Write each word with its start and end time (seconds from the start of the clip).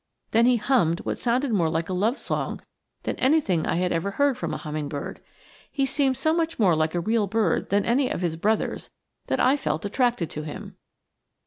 Then 0.31 0.47
he 0.47 0.55
hummed 0.57 1.01
what 1.01 1.19
sounded 1.19 1.51
more 1.53 1.69
like 1.69 1.87
a 1.87 1.93
love 1.93 2.17
song 2.17 2.59
than 3.03 3.15
anything 3.17 3.67
I 3.67 3.75
had 3.75 3.91
ever 3.91 4.09
heard 4.09 4.35
from 4.35 4.51
a 4.51 4.57
hummingbird. 4.57 5.21
He 5.71 5.85
seemed 5.85 6.17
so 6.17 6.33
much 6.33 6.57
more 6.57 6.75
like 6.75 6.95
a 6.95 6.99
real 6.99 7.27
bird 7.27 7.69
than 7.69 7.85
any 7.85 8.09
of 8.09 8.21
his 8.21 8.35
brothers 8.35 8.89
that 9.27 9.39
I 9.39 9.55
felt 9.55 9.85
attracted 9.85 10.27
to 10.31 10.41
him. 10.41 10.75